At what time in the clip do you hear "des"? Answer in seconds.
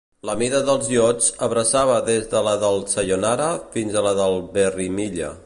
2.07-2.25